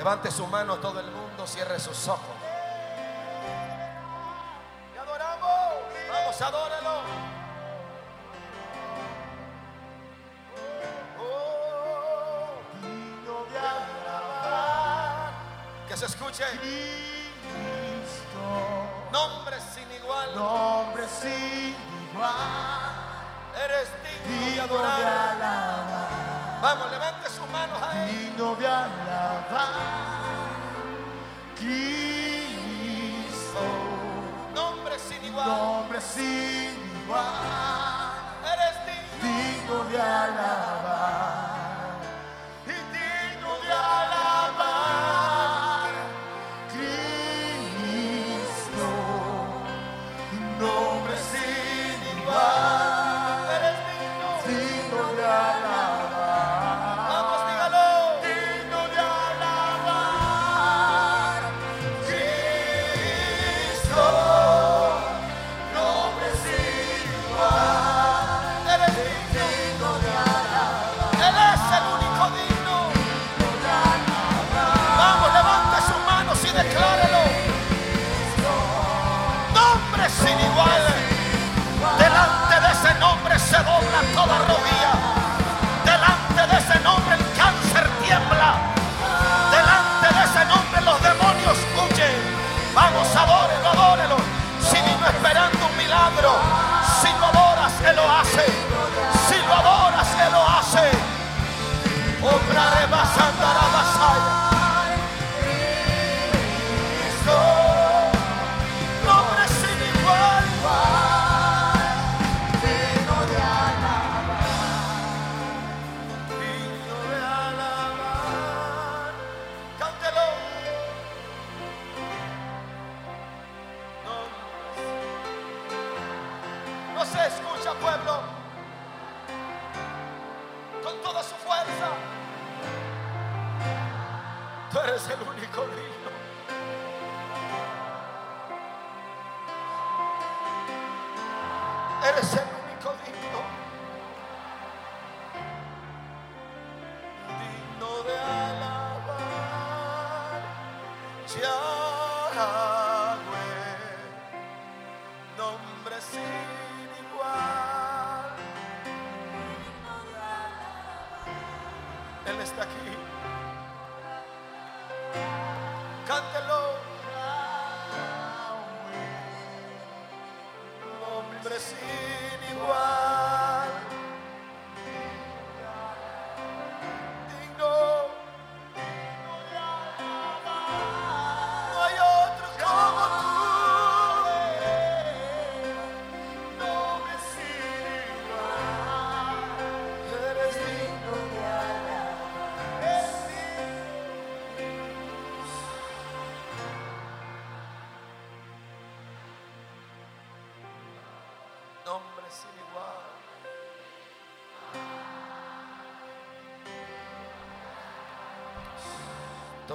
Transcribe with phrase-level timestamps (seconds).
[0.00, 2.22] Levante su mano todo el mundo, cierre sus ojos.
[4.94, 5.50] Y adoramos.
[6.10, 7.00] Vamos, adórelo.
[11.18, 15.32] Oh, digno de alabar.
[15.86, 16.44] que se escuche.
[16.46, 18.40] Cristo,
[19.12, 20.34] Nombre sin igual.
[20.34, 21.76] nombre sin
[22.10, 22.32] igual,
[23.66, 25.02] Eres digno de digno de adorar.
[25.36, 26.08] alabar,
[26.62, 27.19] Vamos, levante
[27.50, 29.68] manos digno de alabar.
[32.50, 33.60] Cristo,
[34.54, 35.48] Nombre sin igual.
[35.48, 36.74] nombre sin
[37.04, 37.24] igual,
[38.52, 39.22] Eres digno.
[39.22, 41.49] digno de alabar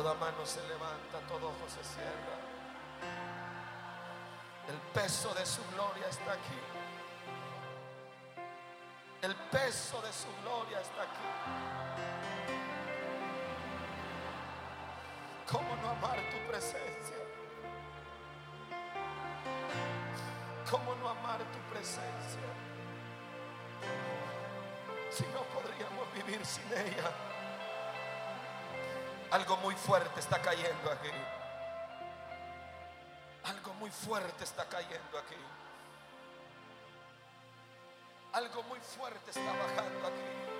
[0.05, 2.38] Toda mano se levanta, todo ojo se cierra.
[4.67, 6.59] El peso de su gloria está aquí.
[9.23, 11.25] El peso de su gloria está aquí.
[15.51, 17.17] ¿Cómo no amar tu presencia?
[20.69, 22.45] ¿Cómo no amar tu presencia?
[25.09, 27.34] Si no podríamos vivir sin ella.
[29.35, 31.09] Algo muy fuerte está cayendo aquí.
[33.44, 35.35] Algo muy fuerte está cayendo aquí.
[38.31, 40.54] Algo muy fuerte está bajando aquí.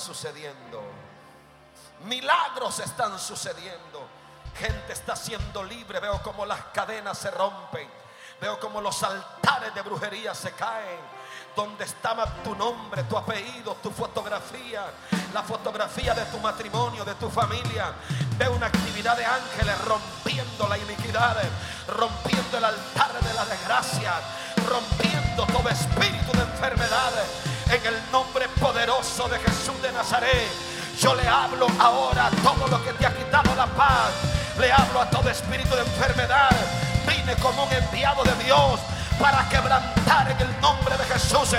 [0.00, 0.82] Sucediendo.
[2.04, 4.08] Milagros están sucediendo.
[4.58, 6.00] Gente está siendo libre.
[6.00, 7.88] Veo como las cadenas se rompen.
[8.40, 11.20] Veo como los altares de brujería se caen.
[11.54, 14.86] Donde estaba tu nombre, tu apellido, tu fotografía,
[15.34, 17.92] la fotografía de tu matrimonio, de tu familia.
[18.38, 21.36] Veo una actividad de ángeles rompiendo la iniquidad,
[21.88, 24.12] rompiendo el altar de la desgracia,
[24.68, 27.12] rompiendo todo espíritu de enfermedad.
[27.70, 30.48] En el nombre poderoso de Jesús de Nazaret,
[31.00, 34.10] yo le hablo ahora a todo lo que te ha quitado la paz.
[34.58, 36.50] Le hablo a todo espíritu de enfermedad.
[37.06, 38.80] Vine como un enviado de Dios
[39.20, 41.50] para quebrantar en el nombre de Jesús.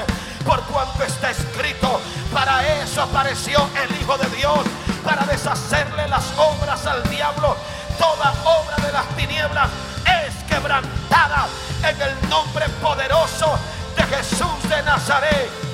[0.43, 2.01] Por cuanto está escrito,
[2.33, 4.59] para eso apareció el Hijo de Dios,
[5.05, 7.55] para deshacerle las obras al diablo.
[7.97, 9.69] Toda obra de las tinieblas
[10.05, 11.47] es quebrantada
[11.83, 13.57] en el nombre poderoso
[13.95, 15.70] de Jesús de Nazaret.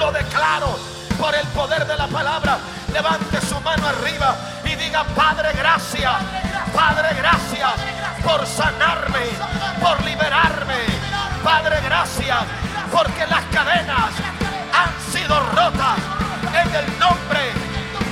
[0.00, 0.78] Lo declaro
[1.18, 2.56] por el poder de la palabra.
[2.90, 6.14] Levante su mano arriba y diga, Padre, gracias.
[6.74, 7.70] Padre, gracias
[8.24, 9.26] por sanarme,
[9.78, 10.86] por liberarme.
[11.44, 12.38] Padre, gracias
[12.90, 14.10] porque las cadenas
[14.72, 15.98] han sido rotas
[16.48, 17.40] en el nombre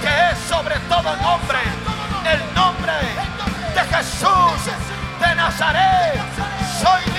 [0.02, 1.58] que es sobre todo nombre,
[2.31, 2.93] el nombre
[3.75, 4.61] de Jesús
[5.20, 6.20] de Nazaret.
[6.82, 7.18] Soy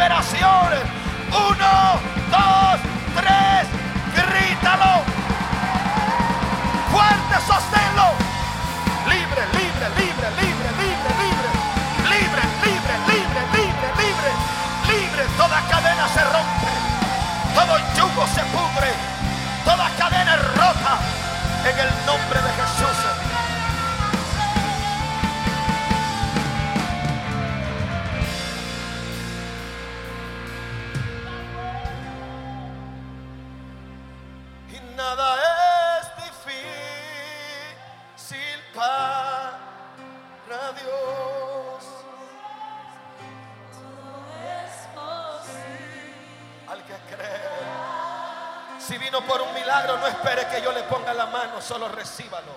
[0.00, 0.72] liberación.
[1.28, 2.00] Uno,
[2.32, 2.80] dos,
[3.20, 3.68] tres,
[4.16, 5.04] grítalo.
[6.90, 8.08] Fuerte, sosténlo.
[9.12, 11.50] Libre, libre, libre, libre, libre, libre.
[12.16, 14.30] Libre, libre, libre, libre, libre.
[14.88, 16.72] Libre, toda cadena se rompe.
[17.54, 18.92] Todo yugo se pudre.
[19.66, 20.96] Toda cadena es rota.
[21.68, 22.99] En el nombre de Jesús.
[50.50, 52.52] Que yo le ponga la mano, solo recíbalo.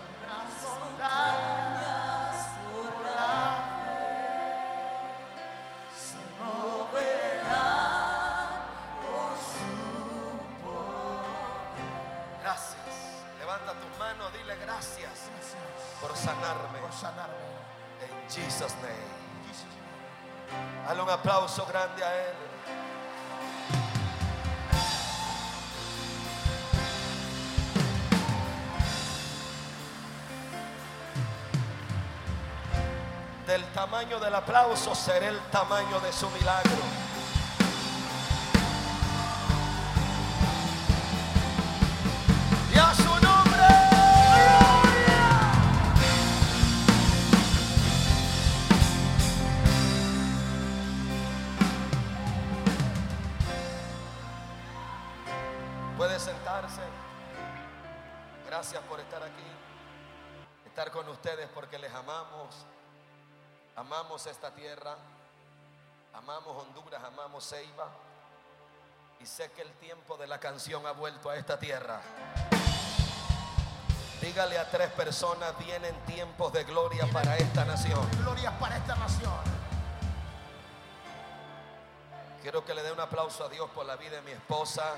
[12.42, 12.78] Gracias.
[13.40, 15.30] Levanta tu mano, dile gracias
[16.02, 16.80] por sanarme.
[16.80, 17.36] por sanarme.
[18.02, 19.24] En Jesus name.
[20.86, 22.53] Dale un aplauso grande a él.
[33.54, 36.72] Del tamaño del aplauso será el tamaño de su milagro.
[42.74, 43.68] Y a su nombre.
[55.96, 56.82] Puede sentarse.
[58.48, 59.32] Gracias por estar aquí.
[60.66, 62.66] Estar con ustedes porque les amamos.
[63.76, 64.96] Amamos esta tierra.
[66.14, 67.88] Amamos Honduras, amamos Ceiba.
[69.20, 72.02] Y sé que el tiempo de la canción ha vuelto a esta tierra.
[74.22, 78.08] Dígale a tres personas, vienen tiempos de gloria para esta nación.
[78.20, 79.34] Gloria para esta nación.
[82.42, 84.96] Quiero que le dé un aplauso a Dios por la vida de mi esposa.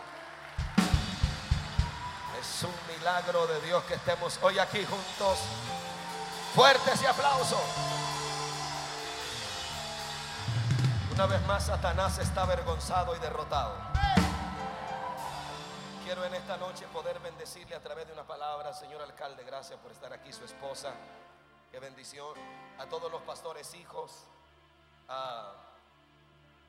[2.39, 5.39] Es un milagro de Dios que estemos hoy aquí juntos.
[6.53, 7.94] Fuertes y aplausos.
[11.15, 13.73] Una vez más, Satanás está avergonzado y derrotado.
[16.03, 19.93] Quiero en esta noche poder bendecirle a través de una palabra, señor alcalde, gracias por
[19.93, 20.91] estar aquí, su esposa.
[21.71, 22.33] Qué bendición.
[22.79, 24.11] A todos los pastores, hijos.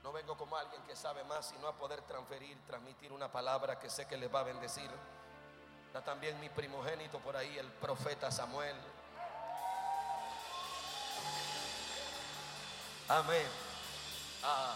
[0.05, 3.91] no vengo como alguien que sabe más, sino a poder transferir, transmitir una palabra que
[3.91, 4.89] sé que les va a bendecir.
[5.89, 8.77] Está también mi primogénito por ahí, el profeta Samuel.
[13.09, 13.66] Amén.
[14.47, 14.75] Ah.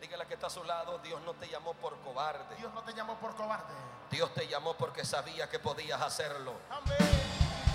[0.00, 2.56] Dígale que está a su lado, Dios no te llamó por cobarde.
[2.56, 3.72] Dios no te llamó por cobarde.
[4.10, 6.96] Dios te llamó porque sabía que podías hacerlo Amén.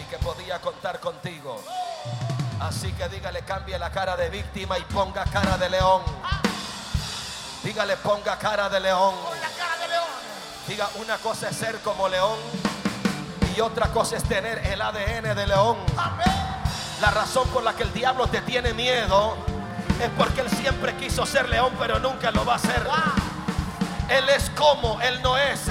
[0.01, 1.61] y que podía contar contigo.
[2.59, 6.03] Así que dígale, cambie la cara de víctima y ponga cara de león.
[7.63, 9.15] Dígale, ponga cara de león.
[10.67, 12.37] Diga, una cosa es ser como león
[13.55, 15.77] y otra cosa es tener el ADN de león.
[17.01, 19.35] La razón por la que el diablo te tiene miedo
[19.99, 22.87] es porque él siempre quiso ser león, pero nunca lo va a hacer.
[24.09, 25.65] Él es como, él no es.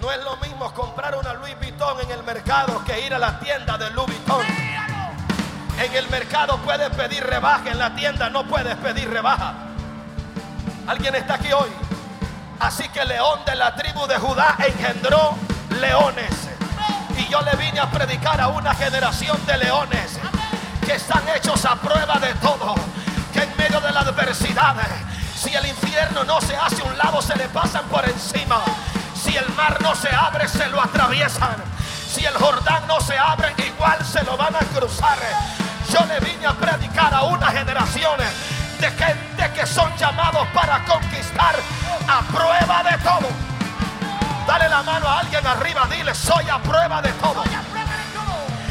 [0.00, 3.38] No es lo mismo comprar una Louis Vuitton en el mercado que ir a la
[3.40, 4.44] tienda de Louis Vuitton.
[5.78, 9.54] En el mercado puedes pedir rebaja, en la tienda no puedes pedir rebaja.
[10.86, 11.70] ¿Alguien está aquí hoy?
[12.58, 15.36] Así que León de la tribu de Judá engendró
[15.80, 16.45] leones.
[17.18, 20.18] Y yo le vine a predicar a una generación de leones
[20.84, 22.74] que están hechos a prueba de todo.
[23.32, 24.76] Que en medio de la adversidad,
[25.36, 28.60] si el infierno no se hace un lado, se le pasan por encima.
[29.14, 31.56] Si el mar no se abre, se lo atraviesan.
[32.08, 35.18] Si el Jordán no se abre, igual se lo van a cruzar.
[35.92, 38.18] Yo le vine a predicar a una generación
[38.80, 41.56] de gente que son llamados para conquistar
[42.08, 43.55] a prueba de todo.
[44.46, 47.42] Dale la mano a alguien arriba, dile, soy a prueba de todo.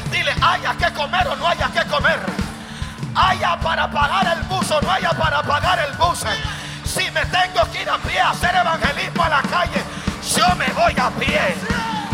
[0.09, 2.19] Dile, haya que comer o no haya que comer.
[3.13, 6.23] Haya para pagar el bus o no haya para pagar el bus.
[6.85, 9.83] Si me tengo que ir a pie a hacer evangelismo a la calle,
[10.35, 11.55] yo me voy a pie.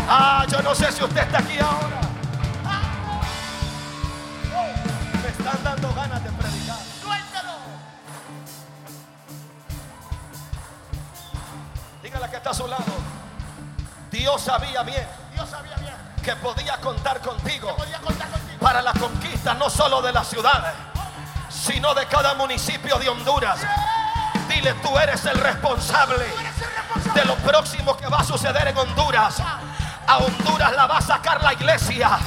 [0.08, 2.00] Ah, yo no sé si usted está aquí ahora.
[5.22, 6.78] Me están dando ganas de predicar.
[12.02, 13.21] Dígale que está a su lado.
[14.12, 18.58] Dios sabía bien Dios sabía bien que podía contar contigo podía contar contigo.
[18.60, 20.72] para la conquista no solo de la ciudad,
[21.48, 23.60] sino de cada municipio de Honduras.
[24.48, 26.24] Dile, tú eres el responsable
[27.14, 29.40] de lo próximo que va a suceder en Honduras.
[30.06, 32.18] A Honduras la va a sacar la iglesia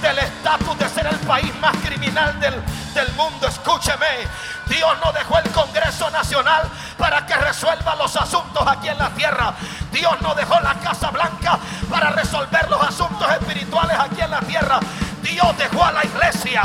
[0.00, 2.62] del estatus de ser el país más criminal del,
[2.94, 3.46] del mundo.
[3.46, 4.26] Escúcheme,
[4.66, 6.68] Dios no dejó el Congreso Nacional
[7.02, 9.52] para que resuelva los asuntos aquí en la tierra.
[9.90, 11.58] Dios no dejó la Casa Blanca
[11.90, 14.78] para resolver los asuntos espirituales aquí en la tierra.
[15.20, 16.62] Dios dejó a la iglesia.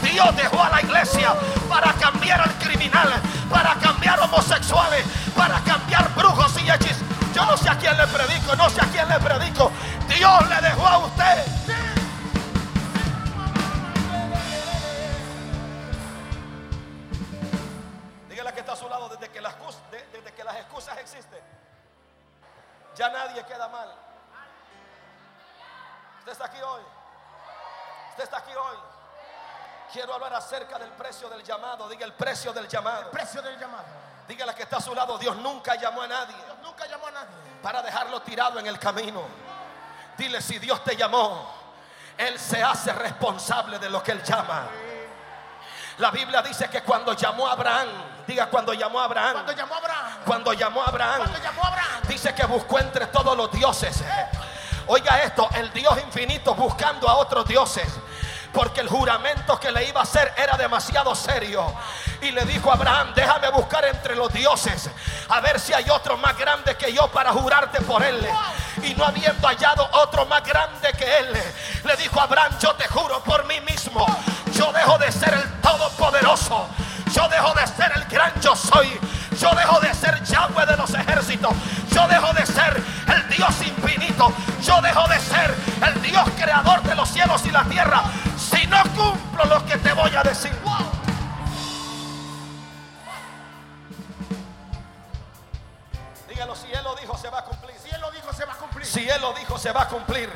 [0.00, 1.34] Dios dejó a la iglesia
[1.68, 3.08] para cambiar al criminal,
[3.50, 5.04] para cambiar homosexuales,
[5.36, 7.02] para cambiar brujos y hechizos.
[7.34, 9.72] Yo no sé a quién le predico, no sé a quién le predico.
[10.08, 11.59] Dios le dejó a usted.
[22.96, 23.88] Ya nadie queda mal.
[26.18, 26.82] Usted está aquí hoy.
[28.10, 28.76] Usted está aquí hoy.
[29.92, 31.88] Quiero hablar acerca del precio del llamado.
[31.88, 33.10] Diga el precio del llamado.
[33.10, 33.84] Precio del llamado.
[34.28, 35.18] Dígale que está a su lado.
[35.18, 37.28] Dios nunca llamó a nadie Dios nunca llamó a nadie.
[37.62, 39.22] para dejarlo tirado en el camino.
[40.16, 41.50] Dile si Dios te llamó,
[42.16, 44.68] Él se hace responsable de lo que Él llama.
[45.98, 47.88] La Biblia dice que cuando llamó a Abraham,
[48.30, 50.12] diga cuando llamó a Abraham, Cuando llamó a Abraham.
[50.24, 52.02] cuando llamó a Abraham, Cuando llamó a Abraham.
[52.08, 54.02] dice que buscó entre todos los dioses.
[54.86, 57.86] Oiga esto, el Dios infinito buscando a otros dioses.
[58.52, 61.72] Porque el juramento que le iba a hacer era demasiado serio.
[62.20, 64.90] Y le dijo a Abraham, déjame buscar entre los dioses.
[65.28, 68.18] A ver si hay otro más grande que yo para jurarte por él.
[68.82, 71.32] Y no habiendo hallado otro más grande que él,
[71.84, 74.04] le dijo a Abraham, yo te juro por mí mismo.
[74.52, 76.66] Yo dejo de ser el todopoderoso.
[77.12, 77.59] Yo dejo de
[78.40, 78.98] yo soy.
[79.38, 81.52] Yo dejo de ser Yahweh de los ejércitos.
[81.94, 84.32] Yo dejo de ser el Dios infinito.
[84.62, 85.54] Yo dejo de ser
[85.86, 88.02] el Dios creador de los cielos y la tierra.
[88.36, 90.52] Si no cumplo lo que te voy a decir.
[96.28, 97.76] Dígalo, si Él lo dijo, se va a cumplir.
[97.82, 98.86] Si Él lo dijo, se va a cumplir.
[98.86, 100.30] Si Él lo dijo, se va a cumplir.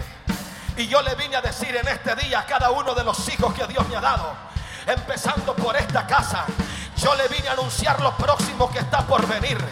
[0.77, 3.55] Y yo le vine a decir en este día a cada uno de los hijos
[3.55, 4.35] que Dios me ha dado,
[4.87, 6.45] empezando por esta casa,
[7.05, 9.63] yo le vine a anunciar lo próximo que está por venir.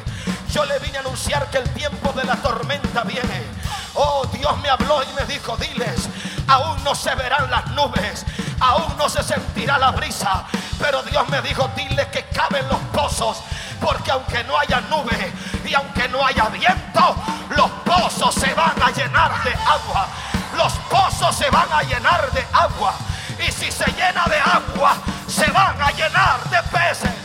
[0.51, 3.47] Yo le vine a anunciar que el tiempo de la tormenta viene.
[3.95, 6.11] Oh, Dios me habló y me dijo, diles,
[6.47, 8.27] aún no se verán las nubes,
[8.61, 10.45] aún no se sentirá la brisa,
[10.79, 13.39] pero Dios me dijo, dile que caben los pozos,
[13.81, 15.33] porque aunque no haya nube
[15.65, 17.17] y aunque no haya viento,
[17.57, 20.07] los pozos se van a llenar de agua.
[20.55, 22.93] Los pozos se van a llenar de agua.
[23.39, 24.97] Y si se llena de agua,
[25.27, 27.22] se van a llenar de peces.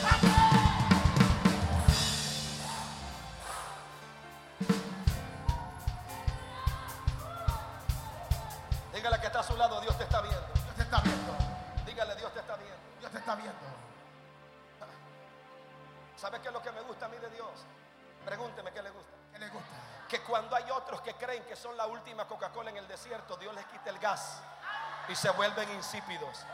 [25.09, 26.45] Y se vuelven insípidos.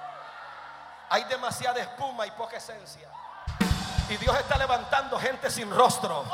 [1.10, 3.07] Hay demasiada espuma y poca esencia.
[4.10, 6.25] Y Dios está levantando gente sin rostro.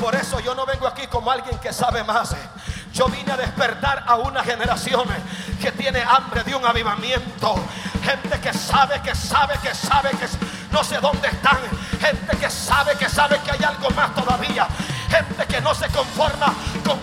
[0.00, 2.34] Por eso yo no vengo aquí como alguien que sabe más.
[2.92, 5.08] Yo vine a despertar a una generación
[5.60, 7.54] que tiene hambre de un avivamiento.
[8.02, 10.26] Gente que sabe, que sabe, que sabe, que
[10.70, 11.58] no sé dónde están.
[12.00, 14.66] Gente que sabe, que sabe que hay algo más todavía.
[15.08, 16.52] Gente que no se conforma
[16.84, 16.98] con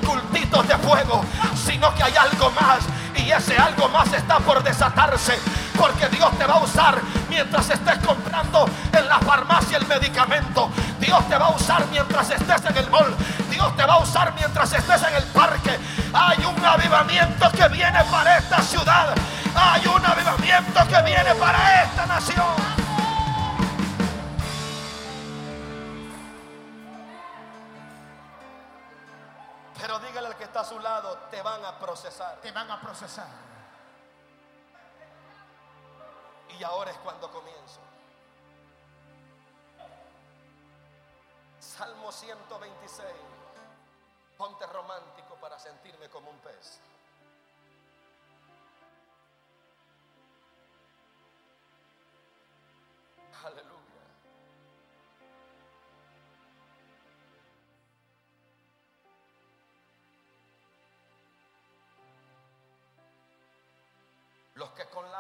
[0.50, 1.24] de fuego,
[1.56, 2.80] sino que hay algo más.
[3.16, 5.38] Y ese algo más está por desatarse.
[5.78, 10.70] Porque Dios te va a usar mientras estés comprando en la farmacia el medicamento.
[11.00, 13.16] Dios te va a usar mientras estés en el mall.
[13.50, 15.80] Dios te va a usar mientras estés en el parque.
[16.14, 19.14] Hay un avivamiento que viene para esta ciudad.
[19.56, 22.69] Hay un avivamiento que viene para esta nación.
[32.42, 33.28] Te van a procesar.
[36.58, 37.80] Y ahora es cuando comienzo.
[41.60, 43.08] Salmo 126.
[44.38, 46.80] Ponte romántico para sentirme como un pez.
[53.46, 53.69] Aleluya.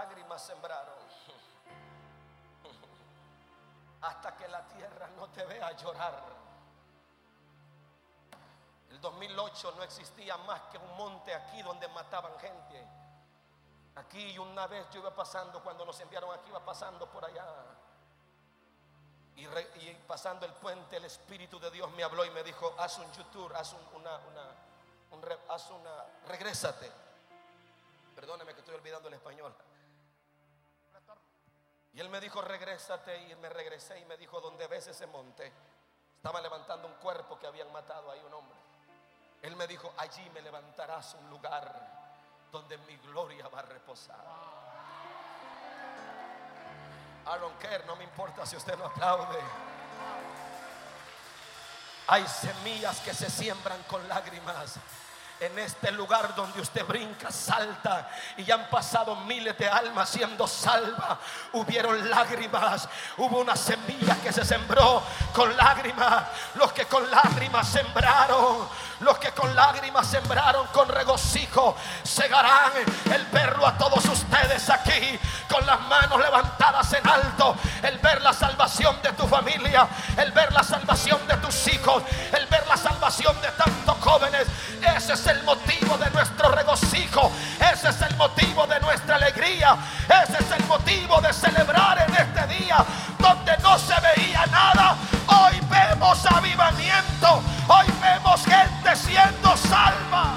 [0.09, 0.95] Lágrimas sembraron,
[4.01, 6.19] hasta que la tierra no te vea llorar.
[8.89, 12.83] El 2008 no existía más que un monte aquí donde mataban gente.
[13.97, 17.45] Aquí una vez yo iba pasando, cuando nos enviaron aquí, iba pasando por allá.
[19.35, 19.45] Y,
[20.07, 23.53] pasando el puente, el Espíritu de Dios me habló y me dijo, haz un YouTube,
[23.55, 24.19] haz un- una,
[25.49, 26.91] haz una, regrésate.
[28.15, 29.53] Perdóname que estoy olvidando el español.
[31.93, 33.17] Y él me dijo, regrésate.
[33.29, 35.51] Y me regresé y me dijo, donde ves ese monte,
[36.15, 38.57] estaba levantando un cuerpo que habían matado ahí un hombre.
[39.41, 41.99] Él me dijo, allí me levantarás un lugar
[42.51, 44.25] donde mi gloria va a reposar.
[47.25, 49.39] I don't care, no me importa si usted no aplaude.
[52.07, 54.79] Hay semillas que se siembran con lágrimas.
[55.41, 61.17] En este lugar donde usted brinca, salta y han pasado miles de almas siendo salvas.
[61.53, 65.01] Hubieron lágrimas, hubo una semilla que se sembró
[65.33, 66.25] con lágrimas.
[66.55, 68.67] Los que con lágrimas sembraron,
[68.99, 71.73] los que con lágrimas sembraron con regocijo,
[72.03, 72.73] segarán
[73.09, 75.17] el verlo a todos ustedes aquí
[75.49, 77.55] con las manos levantadas en alto.
[77.81, 82.03] El ver la salvación de tu familia, el ver la salvación de tus hijos,
[82.37, 84.45] el ver la salvación de tantos jóvenes.
[84.81, 87.31] Ese es el motivo de nuestro regocijo.
[87.59, 89.77] Ese es el motivo de nuestra alegría.
[90.05, 92.77] Ese es el motivo de celebrar en este día
[93.17, 94.95] donde no se veía nada.
[95.27, 97.41] Hoy vemos avivamiento.
[97.67, 100.33] Hoy vemos gente siendo salva.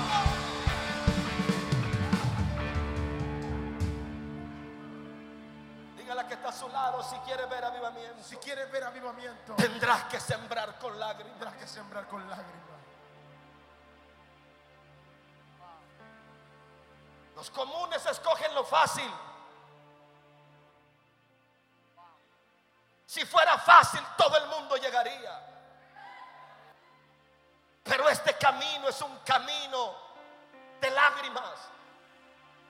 [5.97, 8.23] Dígale que está a su lado si quiere ver avivamiento.
[8.23, 11.33] Si quieres ver avivamiento, Tendrás que sembrar con lágrimas.
[11.33, 12.72] tendrás que sembrar con lágrimas.
[17.37, 19.11] Los comunes escogen lo fácil.
[23.07, 25.41] Si fuera fácil, todo el mundo llegaría.
[27.83, 29.95] Pero este camino es un camino
[30.81, 31.51] de lágrimas.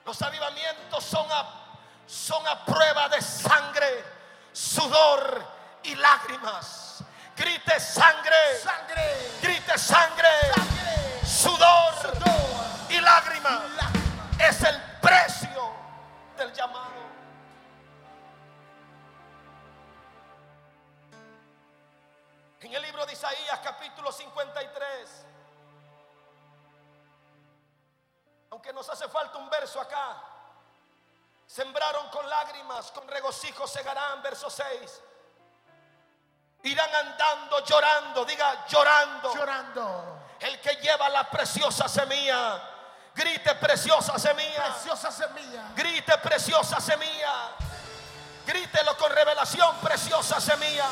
[0.05, 1.45] Los avivamientos son a,
[2.05, 4.03] son a prueba de sangre,
[4.51, 5.45] sudor
[5.83, 7.03] y lágrimas.
[7.35, 10.42] Grite sangre, Sangre, grite sangre, sangre,
[33.43, 35.01] regocijo segarán, verso 6.
[36.63, 39.35] Irán andando llorando, diga llorando.
[39.35, 40.19] Llorando.
[40.39, 42.61] El que lleva la preciosa semilla,
[43.13, 44.65] grite preciosa semilla.
[44.73, 45.71] Preciosa semilla.
[45.75, 47.51] Grite preciosa semilla.
[48.45, 50.87] Grítelo con revelación, preciosa semilla.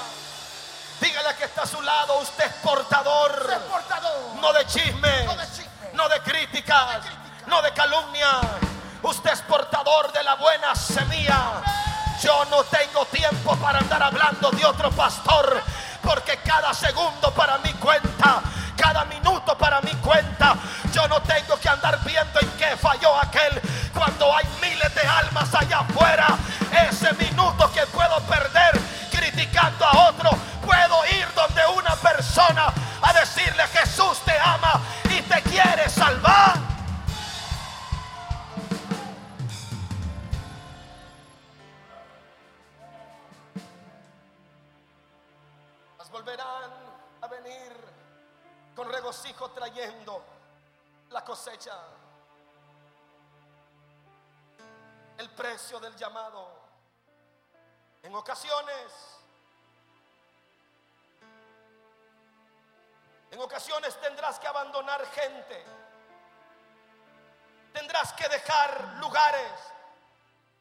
[1.00, 3.46] Dígale que está a su lado, usted es portador.
[3.48, 4.36] Ser portador.
[4.36, 5.94] No de chismes, No de chismes.
[5.94, 7.10] no de críticas, De
[7.48, 8.42] no de calumnia.
[9.04, 11.81] Usted es portador de la buena semilla.
[12.22, 15.60] Yo no tengo tiempo para andar hablando de otro pastor,
[16.04, 18.42] porque cada segundo para mí cuenta,
[18.78, 20.56] cada minuto para mí cuenta.
[20.94, 23.60] Yo no tengo que andar viendo en qué falló aquel
[23.92, 26.28] cuando hay miles de almas allá afuera.
[26.88, 28.80] Ese minuto que puedo perder
[29.10, 30.30] criticando a otro,
[30.64, 34.80] puedo ir donde una persona a decirle Jesús te ama
[35.10, 36.71] y te quiere salvar.
[47.42, 47.74] Venir
[48.76, 50.24] con regocijo trayendo
[51.10, 51.78] la cosecha.
[55.18, 56.60] El precio del llamado.
[58.04, 58.92] En ocasiones,
[63.30, 65.64] en ocasiones tendrás que abandonar gente.
[67.74, 69.52] Tendrás que dejar lugares.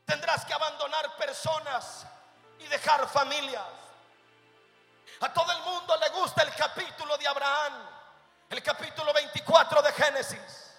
[0.05, 2.05] Tendrás que abandonar personas
[2.59, 3.80] y dejar familias.
[5.20, 7.74] A todo el mundo le gusta el capítulo de Abraham,
[8.48, 10.74] el capítulo 24 de Génesis.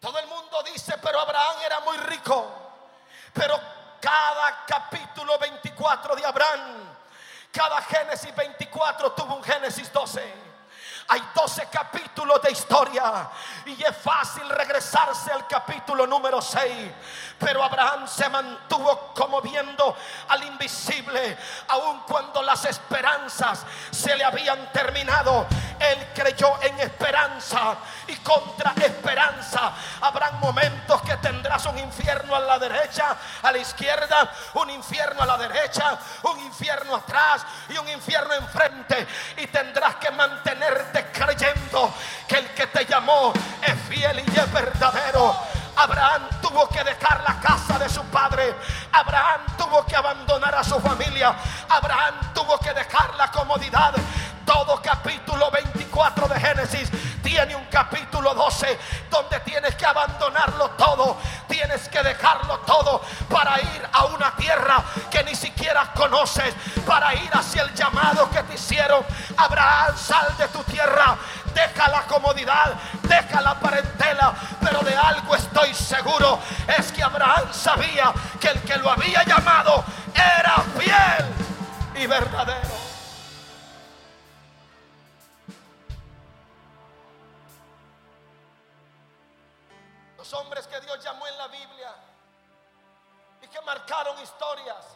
[0.00, 2.46] Todo el mundo dice, pero Abraham era muy rico.
[3.32, 3.60] Pero
[4.00, 6.96] cada capítulo 24 de Abraham,
[7.50, 10.43] cada Génesis 24 tuvo un Génesis 12.
[11.08, 13.28] Hay 12 capítulos de historia
[13.66, 16.90] y es fácil regresarse al capítulo número 6.
[17.38, 19.96] Pero Abraham se mantuvo como viendo
[20.28, 21.36] al invisible,
[21.68, 25.46] aun cuando las esperanzas se le habían terminado.
[25.92, 29.72] Él creyó en esperanza y contra esperanza.
[30.00, 35.26] Habrán momentos que tendrás un infierno a la derecha, a la izquierda, un infierno a
[35.26, 39.06] la derecha, un infierno atrás y un infierno enfrente.
[39.38, 41.92] Y tendrás que mantenerte creyendo
[42.26, 45.36] que el que te llamó es fiel y es verdadero.
[45.76, 48.54] Abraham tuvo que dejar la casa de su padre.
[48.92, 51.34] Abraham tuvo que abandonar a su familia.
[51.68, 53.94] Abraham tuvo que dejar la comodidad.
[54.44, 56.90] Todo capítulo 24 de Génesis
[57.24, 58.78] tiene un capítulo 12
[59.10, 61.16] donde tienes que abandonarlo todo.
[61.48, 66.54] Tienes que dejarlo todo para ir a una tierra que ni siquiera conoces.
[66.86, 69.04] Para ir hacia el llamado que te hicieron.
[69.38, 71.16] Abraham, sal de tu tierra.
[71.54, 72.74] Deja la comodidad.
[73.02, 74.34] Deja la parentela.
[74.60, 76.38] Pero de algo estoy seguro.
[76.78, 79.82] Es que Abraham sabía que el que lo había llamado
[80.14, 82.83] era fiel y verdadero.
[90.34, 91.94] Hombres que Dios llamó en la Biblia
[93.42, 94.86] y que marcaron historias.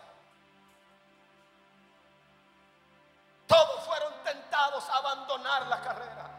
[3.47, 6.31] Todos fueron tentados a abandonar la carrera.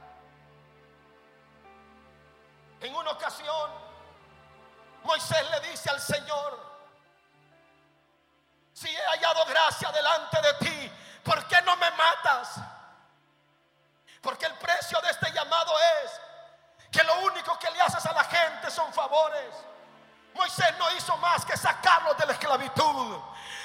[2.81, 3.71] En una ocasión,
[5.03, 6.69] Moisés le dice al Señor,
[8.73, 10.91] si he hallado gracia delante de ti,
[11.23, 12.59] ¿por qué no me matas?
[18.99, 19.53] Favores.
[20.33, 23.17] Moisés no hizo más que sacarlos de la esclavitud.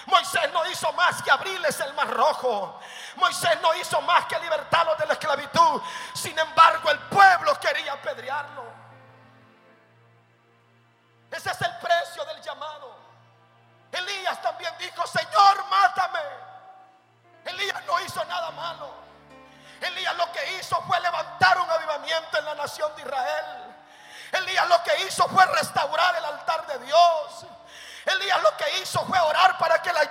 [0.07, 2.81] Moisés no hizo más que abrirles el mar rojo.
[3.17, 5.83] Moisés no hizo más que libertarlos de la esclavitud.
[6.15, 8.65] Sin embargo, el pueblo quería apedrearlo.
[11.31, 11.74] Ese es el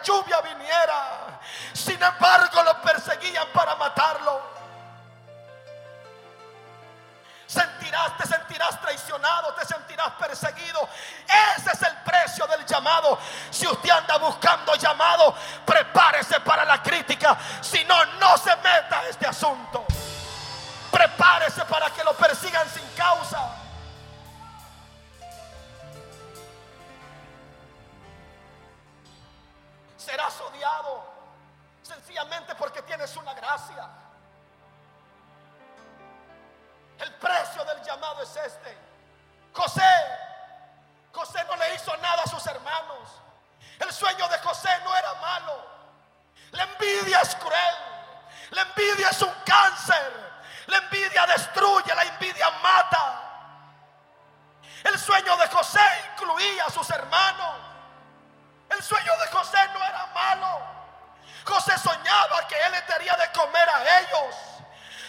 [0.04, 1.40] lluvia viniera.
[1.74, 4.54] Sin embargo, lo perseguían para matarlo.
[7.48, 10.90] Sentirás, te sentirás traicionado, te sentirás perseguido.
[11.56, 13.20] Ese es el precio del llamado.
[13.52, 15.36] Si usted anda buscando llamado,
[15.66, 17.38] prepárese para la crítica.
[17.62, 19.83] Si no, no se meta a este asunto.
[48.76, 50.24] Envidia es un cáncer.
[50.68, 53.20] La envidia destruye, la envidia mata.
[54.84, 55.82] El sueño de José
[56.14, 57.56] incluía a sus hermanos.
[58.70, 60.62] El sueño de José no era malo.
[61.46, 64.36] José soñaba que él le daría de comer a ellos.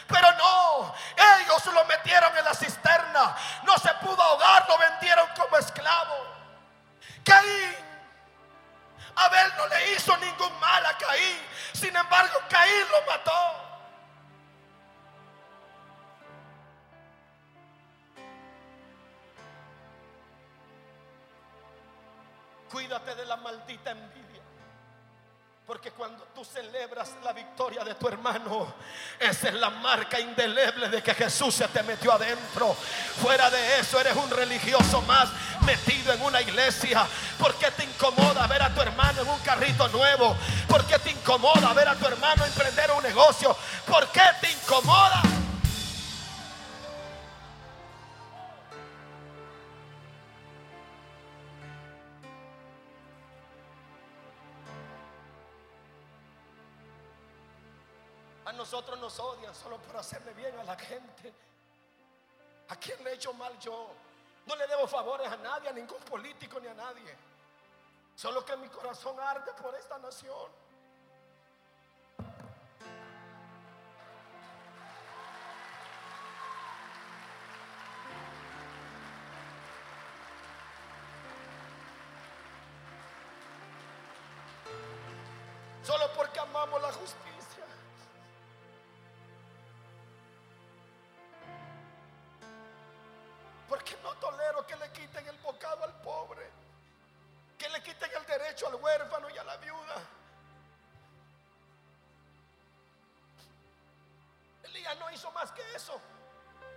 [0.06, 0.94] Pero no,
[1.40, 3.34] ellos lo metieron en la cisterna.
[3.62, 6.26] No se pudo ahogar, lo vendieron como esclavo.
[7.24, 7.76] Caín,
[9.16, 11.38] Abel no le hizo ningún mal a Caín.
[11.72, 13.64] Sin embargo, Caín lo mató.
[22.70, 24.43] Cuídate de la maldita envidia.
[25.66, 28.74] Porque cuando tú celebras la victoria de tu hermano,
[29.18, 32.74] esa es la marca indeleble de que Jesús se te metió adentro.
[33.22, 35.30] Fuera de eso, eres un religioso más
[35.64, 37.06] metido en una iglesia.
[37.38, 39.22] ¿Por qué te incomoda ver a tu hermano?
[39.22, 40.36] en un carrito nuevo?
[40.68, 43.56] ¿Por qué te incomoda ver a tu hermano emprender un negocio?
[43.86, 45.22] ¿Por qué te incomoda?
[58.74, 61.32] Nosotros nos odian solo por hacerle bien a la gente.
[62.70, 63.86] ¿A quién le he hecho mal yo?
[64.46, 67.16] No le debo favores a nadie, a ningún político ni a nadie.
[68.16, 70.50] Solo que mi corazón arde por esta nación.
[85.84, 87.33] Solo porque amamos la justicia.
[98.62, 99.96] Al huérfano y a la viuda.
[104.62, 106.00] Elías no hizo más que eso.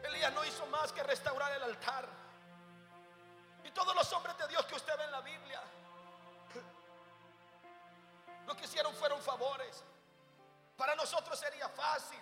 [0.04, 2.08] Elías no hizo más que restaurar el altar.
[3.64, 5.62] Y todos los hombres de Dios que usted ve en la Biblia,
[8.48, 9.84] lo que hicieron fueron favores.
[10.76, 12.20] Para nosotros sería fácil.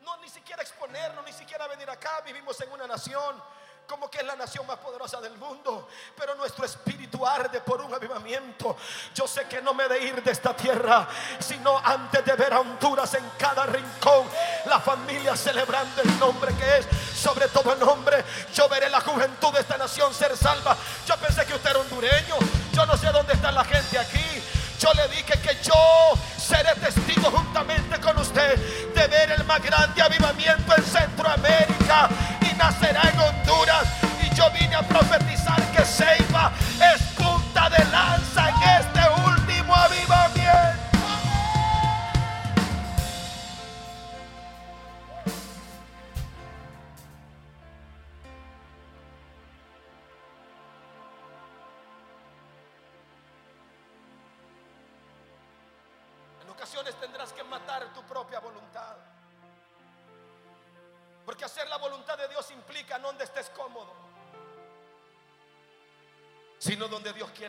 [0.00, 2.20] No ni siquiera exponernos, ni siquiera venir acá.
[2.22, 3.42] Vivimos en una nación
[3.88, 7.92] como que es la nación más poderosa del mundo, pero nuestro espíritu arde por un
[7.92, 8.76] avivamiento.
[9.14, 12.60] Yo sé que no me de ir de esta tierra, sino antes de ver a
[12.60, 14.26] Honduras en cada rincón,
[14.66, 18.22] la familia celebrando el nombre que es sobre todo nombre.
[18.52, 20.76] Yo veré la juventud de esta nación ser salva.
[21.06, 22.36] Yo pensé que usted era hondureño.
[22.72, 24.42] Yo no sé dónde está la gente aquí.
[24.78, 28.56] Yo le dije que yo seré testigo juntamente con usted
[28.94, 32.08] de ver el más grande avivamiento en Centroamérica
[32.58, 33.88] nacerá en Honduras.
[34.22, 36.52] Y yo vine a profetizar que Ceiba
[36.94, 37.07] es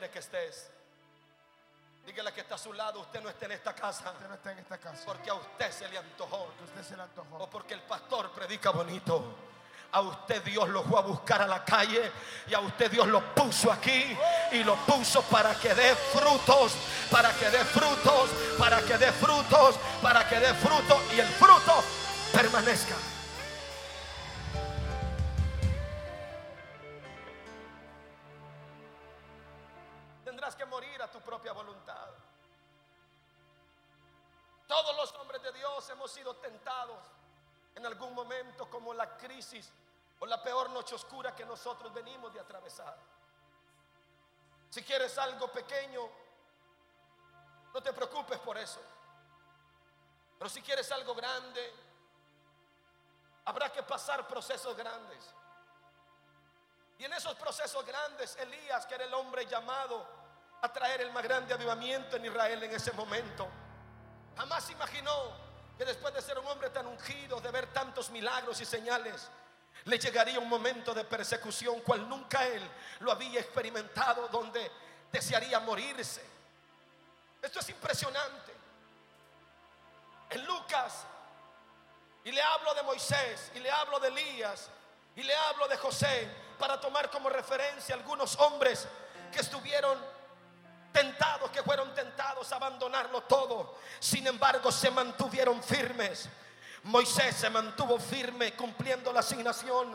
[0.09, 0.69] donde que estés.
[2.05, 4.51] Dígale que está a su lado, usted no está en esta casa, Usted no está
[4.51, 5.03] en esta casa.
[5.05, 7.37] porque a usted se le antojó, Porque usted se le antojó.
[7.37, 9.35] o porque el pastor predica bonito.
[9.91, 12.11] A usted Dios lo fue a buscar a la calle
[12.47, 14.15] y a usted Dios lo puso aquí
[14.51, 16.73] y lo puso para que dé frutos,
[17.09, 21.83] para que dé frutos, para que dé frutos, para que dé fruto y el fruto
[22.31, 22.95] permanezca.
[36.09, 36.99] Sido tentados
[37.75, 39.71] en algún momento como la crisis
[40.19, 42.97] o la peor noche oscura que nosotros venimos de atravesar.
[44.69, 46.01] Si quieres algo pequeño,
[47.73, 48.79] no te preocupes por eso.
[50.37, 51.73] Pero si quieres algo grande,
[53.45, 55.33] habrá que pasar procesos grandes.
[56.97, 60.05] Y en esos procesos grandes, Elías, que era el hombre llamado
[60.61, 63.47] a traer el más grande avivamiento en Israel en ese momento,
[64.35, 65.48] jamás imaginó
[65.79, 69.29] que después de ser un hombre tan ungido, de ver tantos milagros y señales,
[69.85, 72.61] le llegaría un momento de persecución cual nunca él
[72.99, 74.69] lo había experimentado, donde
[75.09, 76.21] desearía morirse.
[77.41, 78.51] Esto es impresionante.
[80.31, 81.05] En Lucas,
[82.25, 84.69] y le hablo de Moisés, y le hablo de Elías,
[85.15, 88.85] y le hablo de José, para tomar como referencia algunos hombres
[89.31, 89.97] que estuvieron
[90.91, 93.75] tentados, que fueron tentados a abandonarlo todo.
[93.99, 96.29] Sin embargo, se mantuvieron firmes.
[96.83, 99.87] Moisés se mantuvo firme cumpliendo la asignación.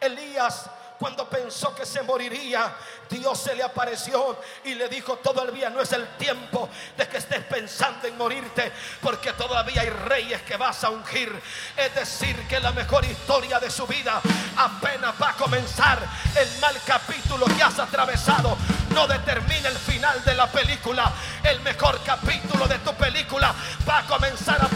[0.00, 0.68] Elías
[0.98, 2.72] cuando pensó que se moriría,
[3.10, 7.44] Dios se le apareció y le dijo, todavía no es el tiempo de que estés
[7.44, 11.32] pensando en morirte, porque todavía hay reyes que vas a ungir.
[11.76, 14.20] Es decir, que la mejor historia de su vida
[14.56, 15.98] apenas va a comenzar.
[16.36, 18.56] El mal capítulo que has atravesado
[18.90, 21.12] no determina el final de la película.
[21.42, 23.52] El mejor capítulo de tu película
[23.88, 24.68] va a comenzar a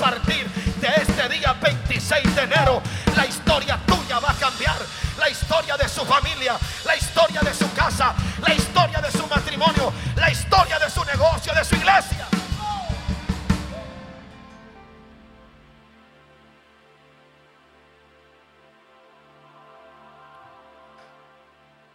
[2.09, 2.83] 26 de enero.
[3.17, 4.79] La historia tuya va a cambiar.
[5.19, 9.93] La historia de su familia, la historia de su casa, la historia de su matrimonio,
[10.17, 12.29] la historia de su negocio, de su iglesia.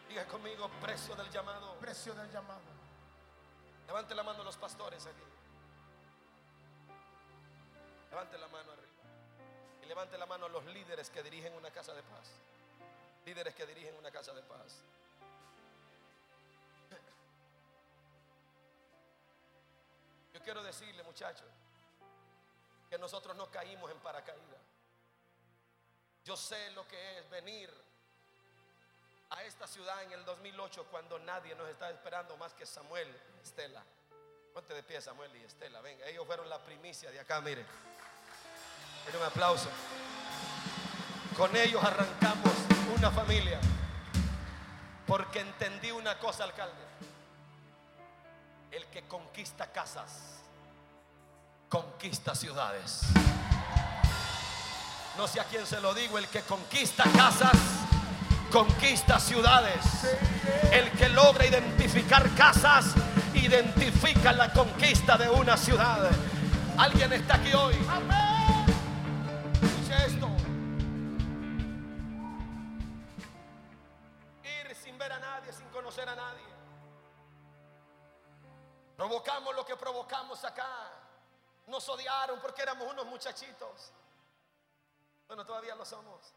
[0.09, 1.75] Diga conmigo, precio del llamado.
[1.79, 2.61] Precio del llamado.
[3.87, 5.23] Levante la mano los pastores aquí.
[8.11, 8.52] Levante la mano
[9.93, 12.31] levante la mano a los líderes que dirigen una casa de paz.
[13.27, 14.81] Líderes que dirigen una casa de paz.
[20.33, 21.45] Yo quiero decirle, muchachos,
[22.89, 24.61] que nosotros no caímos en paracaídas.
[26.25, 27.71] Yo sé lo que es venir
[29.29, 33.43] a esta ciudad en el 2008 cuando nadie nos estaba esperando más que Samuel y
[33.43, 33.83] Estela.
[34.55, 37.63] Ponte de pie Samuel y Estela, venga, ellos fueron la primicia de acá, mire.
[39.05, 39.69] Mire un aplauso.
[41.37, 42.53] Con ellos arrancamos
[42.95, 43.59] una familia.
[45.07, 46.73] Porque entendí una cosa, alcalde.
[48.71, 50.39] El que conquista casas,
[51.69, 53.01] conquista ciudades.
[55.17, 57.51] No sé a quién se lo digo, el que conquista casas,
[58.51, 59.83] conquista ciudades.
[60.71, 62.95] El que logra identificar casas,
[63.35, 66.09] identifica la conquista de una ciudad.
[66.77, 67.75] Alguien está aquí hoy.
[67.75, 68.32] Escuche
[79.03, 80.89] Provocamos lo que provocamos acá.
[81.67, 83.91] Nos odiaron porque éramos unos muchachitos.
[85.27, 86.33] Bueno, todavía lo somos.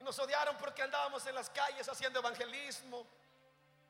[0.00, 3.06] Nos odiaron porque andábamos en las calles haciendo evangelismo.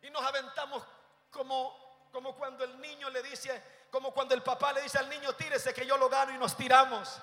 [0.03, 0.83] Y nos aventamos
[1.31, 5.33] como, como cuando el niño le dice, como cuando el papá le dice al niño,
[5.33, 7.23] tírese que yo lo gano y nos tiramos.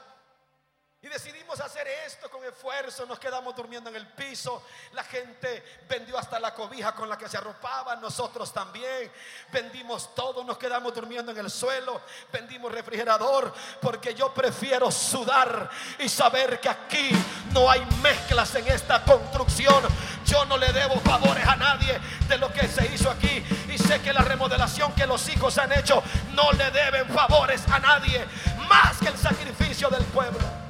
[1.00, 6.18] Y decidimos hacer esto con esfuerzo, nos quedamos durmiendo en el piso, la gente vendió
[6.18, 9.12] hasta la cobija con la que se arropaban, nosotros también
[9.52, 12.02] vendimos todo, nos quedamos durmiendo en el suelo,
[12.34, 17.12] vendimos refrigerador, porque yo prefiero sudar y saber que aquí
[17.52, 19.84] no hay mezclas en esta construcción.
[20.26, 24.02] Yo no le debo favores a nadie de lo que se hizo aquí y sé
[24.02, 26.02] que la remodelación que los hijos han hecho
[26.34, 28.26] no le deben favores a nadie
[28.68, 30.67] más que el sacrificio del pueblo.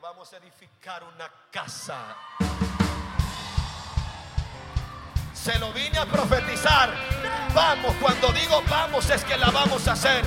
[0.00, 2.16] Vamos a edificar una casa.
[5.34, 6.90] Se lo vine a profetizar.
[7.54, 10.24] Vamos, cuando digo vamos es que la vamos a hacer.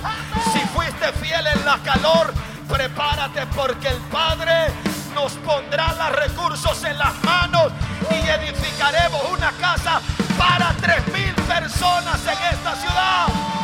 [0.52, 2.34] Si fuiste fiel en la calor,
[2.70, 4.68] prepárate porque el Padre
[5.16, 7.72] nos pondrá los recursos en las manos
[8.12, 10.02] y edificaremos una casa
[10.38, 13.63] para tres mil personas en esta ciudad.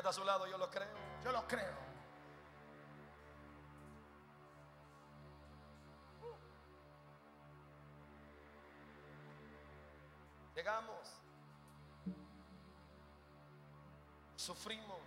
[0.00, 0.88] Está a su lado, yo lo creo.
[1.22, 1.90] Yo lo creo.
[10.54, 11.08] Llegamos,
[14.36, 14.98] sufrimos,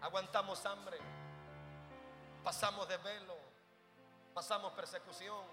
[0.00, 0.98] aguantamos hambre,
[2.42, 3.36] pasamos de velo,
[4.34, 5.44] pasamos persecución.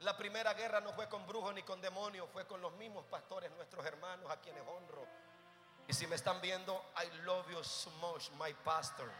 [0.00, 3.50] La primera guerra no fue con brujos ni con demonios, fue con los mismos pastores,
[3.52, 5.06] nuestros hermanos, a quienes honro.
[5.86, 9.10] Y si me están viendo, I love you so much, my pastor.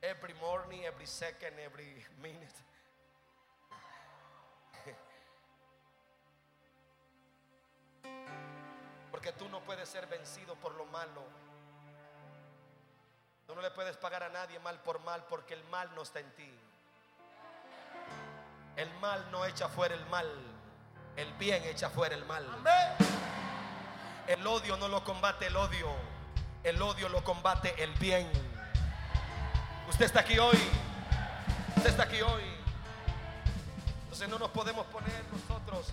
[0.00, 2.54] Every morning, every second, every minute.
[9.10, 11.22] Porque tú no puedes ser vencido por lo malo.
[13.46, 16.20] Tú no le puedes pagar a nadie mal por mal porque el mal no está
[16.20, 16.50] en ti.
[18.76, 20.53] El mal no echa fuera el mal.
[21.16, 22.46] El bien echa fuera el mal.
[22.52, 22.94] Amén.
[24.26, 25.88] El odio no lo combate el odio.
[26.62, 28.30] El odio lo combate el bien.
[29.88, 30.58] Usted está aquí hoy.
[31.76, 32.42] Usted está aquí hoy.
[34.04, 35.92] Entonces no nos podemos poner nosotros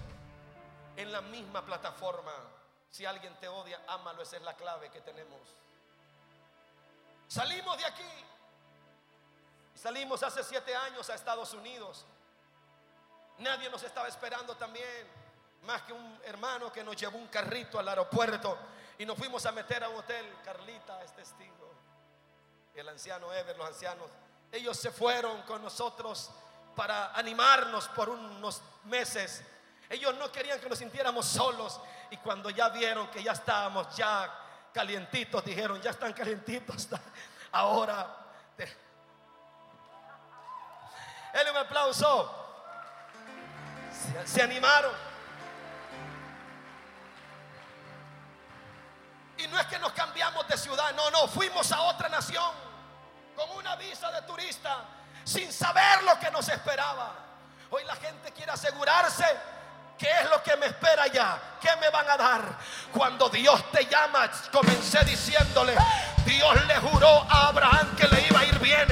[0.95, 2.31] en la misma plataforma.
[2.89, 4.21] Si alguien te odia, ámalo.
[4.21, 5.39] Esa es la clave que tenemos.
[7.27, 8.25] Salimos de aquí.
[9.75, 12.05] Salimos hace siete años a Estados Unidos.
[13.41, 15.07] Nadie nos estaba esperando también.
[15.63, 18.57] Más que un hermano que nos llevó un carrito al aeropuerto
[18.97, 20.25] y nos fuimos a meter a un hotel.
[20.43, 21.73] Carlita es testigo.
[22.75, 24.09] El anciano Ever, los ancianos,
[24.51, 26.29] ellos se fueron con nosotros
[26.75, 29.43] para animarnos por unos meses.
[29.89, 31.79] Ellos no querían que nos sintiéramos solos.
[32.11, 36.87] Y cuando ya vieron que ya estábamos ya calientitos, dijeron, ya están calientitos.
[37.51, 38.17] Ahora,
[41.33, 42.40] él un aplauso.
[44.25, 44.91] Se, animaron.
[49.37, 52.51] Y no es que nos cambiamos de ciudad, no, no, fuimos a otra nación
[53.35, 54.85] con una visa de turista
[55.23, 57.15] sin saber lo que nos esperaba.
[57.69, 59.25] Hoy la gente quiere asegurarse
[60.01, 61.39] ¿Qué es lo que me espera ya?
[61.61, 62.41] ¿Qué me van a dar?
[62.91, 65.75] Cuando Dios te llama, comencé diciéndole,
[66.25, 68.87] Dios le juró a Abraham que le iba a ir bien.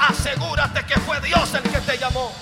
[0.00, 2.32] Asegúrate que fue Dios el que te llamó.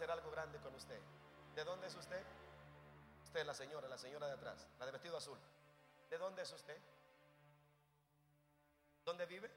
[0.00, 0.98] Hacer algo grande con usted.
[1.54, 2.24] ¿De dónde es usted?
[3.22, 5.38] Usted la señora, la señora de atrás, la de vestido azul.
[6.08, 6.80] ¿De dónde es usted?
[9.04, 9.50] ¿Dónde vive?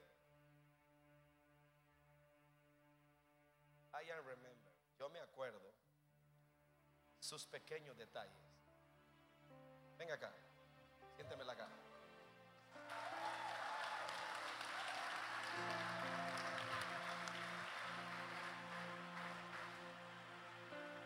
[3.94, 4.74] I remember.
[4.98, 5.72] Yo me acuerdo
[7.20, 8.36] sus pequeños detalles.
[9.96, 10.30] Venga acá.
[11.16, 11.56] Siénteme la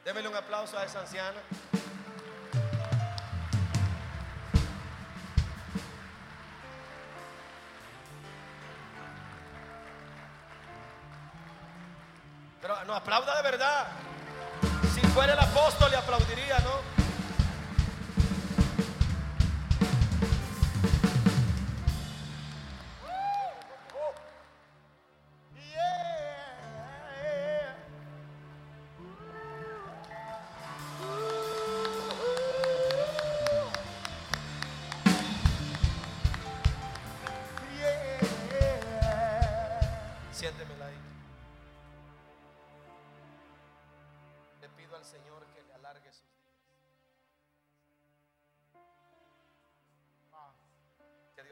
[0.09, 1.39] Démele un aplauso a esa anciana.
[12.63, 13.89] Pero no aplauda de verdad.
[14.95, 16.98] Si fuera el apóstol le aplaudiría, ¿no?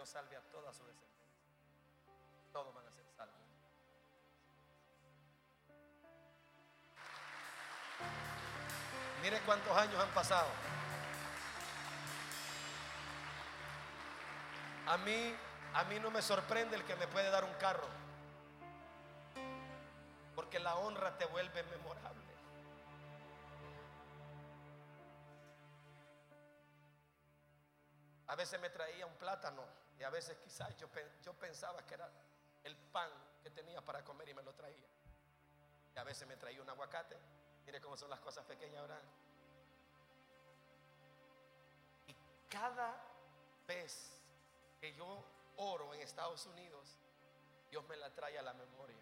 [0.07, 1.27] Salve a toda su descendencia.
[2.53, 3.35] Todos van a ser salvos.
[9.21, 10.49] Mire cuántos años han pasado.
[14.87, 15.35] A mí,
[15.75, 17.89] a mí no me sorprende el que me puede dar un carro.
[20.37, 22.23] Porque la honra te vuelve memorable.
[28.29, 30.89] A veces me traía un plátano y a veces quizás yo,
[31.23, 32.11] yo pensaba que era
[32.65, 33.11] el pan
[33.43, 34.87] que tenía para comer y me lo traía.
[35.95, 37.17] Y a veces me traía un aguacate.
[37.65, 39.01] Mire cómo son las cosas pequeñas ahora.
[42.07, 42.15] Y
[42.49, 42.95] cada
[43.67, 44.21] vez
[44.81, 45.25] que yo
[45.57, 46.99] oro en Estados Unidos,
[47.71, 48.97] Dios me la trae a la memoria.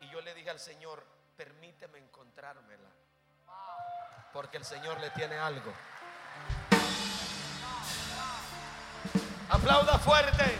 [0.00, 1.04] Y yo le dije al Señor,
[1.36, 2.90] permíteme encontrármela.
[4.32, 5.72] Porque el Señor le tiene algo.
[9.48, 10.58] Aplauda fuerte.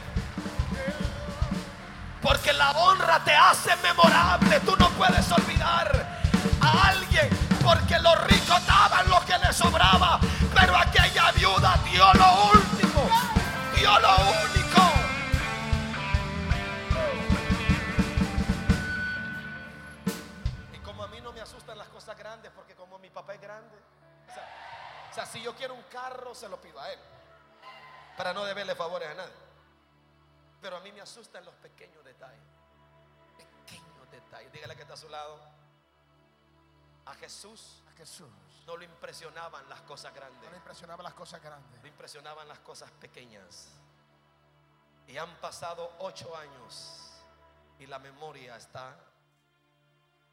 [2.22, 4.60] Porque la honra te hace memorable.
[4.60, 6.20] Tú no puedes olvidar
[6.60, 7.28] a alguien.
[7.62, 10.20] Porque los ricos daban lo que les sobraba.
[10.54, 13.10] Pero aquella viuda dio lo último.
[13.76, 14.82] Dio lo único.
[20.72, 22.50] Y como a mí no me asustan las cosas grandes.
[22.54, 23.76] Porque como mi papá es grande.
[24.28, 24.48] O sea,
[25.10, 26.98] o sea, si yo quiero un carro, se lo pido a él.
[28.16, 29.34] Para no deberle favores a nadie.
[30.60, 32.40] Pero a mí me asustan los pequeños detalles.
[33.36, 34.52] Pequeños detalles.
[34.52, 35.38] Dígale que está a su lado.
[37.06, 38.30] A Jesús A Jesús.
[38.66, 40.50] no lo impresionaban las cosas No grandes.
[40.50, 41.82] le impresionaban las cosas grandes.
[41.82, 43.68] Lo impresionaban las cosas pequeñas.
[45.06, 47.10] Y han pasado ocho años.
[47.78, 48.96] Y la memoria está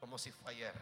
[0.00, 0.74] como si fue ayer.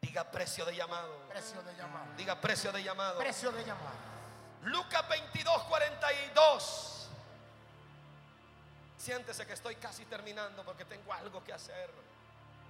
[0.00, 1.18] Diga precio de llamado.
[1.28, 2.16] Precio de llamar.
[2.16, 3.18] Diga precio de llamado.
[3.18, 4.17] Precio de llamar.
[4.64, 7.08] Lucas 22, 42.
[8.96, 11.90] Siéntese que estoy casi terminando porque tengo algo que hacer.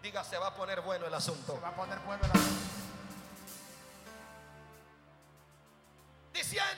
[0.03, 1.61] Diga, se va a poner bueno el Se asunto.
[1.61, 2.41] va a poner bueno la
[6.33, 6.78] Diciendo,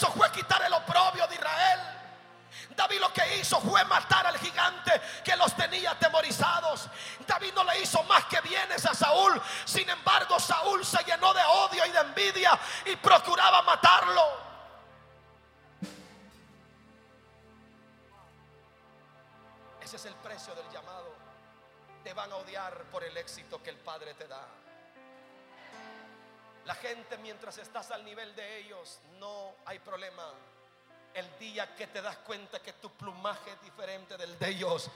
[0.00, 1.80] hizo fue quitar el oprobio de Israel.
[2.74, 6.88] David lo que hizo fue matar al gigante que los tenía atemorizados.
[7.26, 9.40] David no le hizo más que bienes a Saúl.
[9.66, 14.50] Sin embargo, Saúl se llenó de odio y de envidia y procuraba matarlo.
[19.82, 21.14] Ese es el precio del llamado.
[22.02, 24.46] Te van a odiar por el éxito que el Padre te da.
[27.40, 30.24] Mientras estás al nivel de ellos no hay problema.
[31.14, 34.90] El día que te das cuenta que tu plumaje es diferente del de ellos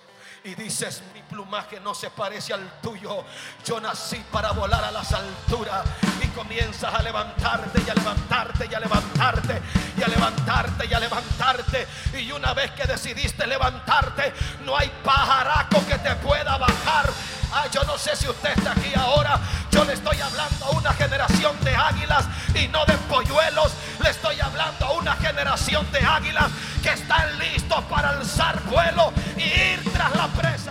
[0.45, 3.25] y dices, mi plumaje no se parece al tuyo,
[3.65, 5.87] yo nací para volar a las alturas
[6.23, 9.63] y comienzas a levantarte y a levantarte y a levantarte
[9.97, 14.35] y a levantarte y a levantarte y una vez que decidiste levantarte,
[14.67, 17.11] no hay pajaraco que te pueda bajar.
[17.57, 19.39] Ah, yo no sé si usted está aquí ahora.
[19.75, 23.73] Yo le estoy hablando a una generación de águilas y no de polluelos.
[24.01, 26.49] Le estoy hablando a una generación de águilas
[26.81, 30.71] que están listos para alzar vuelo y ir tras la presa.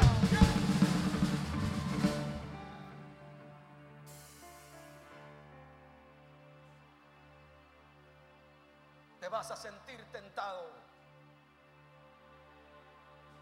[9.19, 10.71] Te vas a sentir tentado.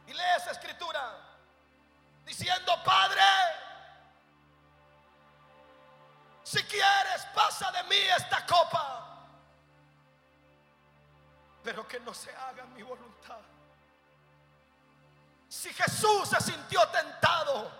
[0.07, 1.20] Y lees escritura
[2.26, 3.22] diciendo, Padre,
[6.51, 9.07] si quieres, pasa de mí esta copa,
[11.63, 13.39] pero que no se haga mi voluntad.
[15.47, 17.71] Si Jesús se sintió tentado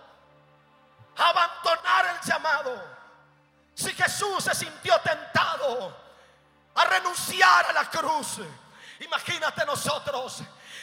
[1.18, 2.82] a abandonar el llamado,
[3.74, 5.94] si Jesús se sintió tentado
[6.74, 8.40] a renunciar a la cruz,
[9.00, 10.42] imagínate nosotros.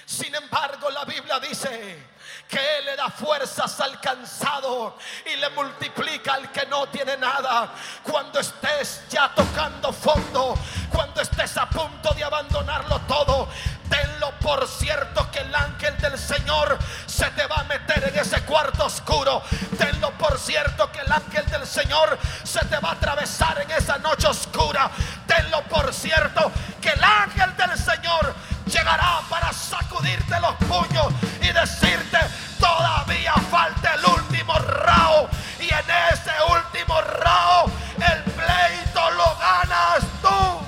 [0.10, 2.03] Sin embargo, la Biblia dice
[2.47, 4.97] que Él le da fuerzas al cansado
[5.32, 7.72] y le multiplica al que no tiene nada.
[8.01, 10.55] Cuando estés ya tocando fondo,
[10.89, 13.49] cuando estés a punto de abandonarlo todo,
[13.88, 18.41] tenlo por cierto que el ángel del Señor se te va a meter en ese
[18.45, 19.43] cuarto oscuro.
[19.78, 23.99] Tenlo por cierto que el ángel del Señor se te va a atravesar en esa
[23.99, 24.89] noche oscura.
[25.28, 26.51] Tenlo por cierto
[26.82, 28.34] que el ángel del Señor
[28.70, 32.20] llegará para sacudirte los puños y decirte,
[32.59, 35.28] todavía falta el último rao.
[35.59, 37.65] Y en ese último rao,
[37.97, 40.59] el pleito lo ganas tú.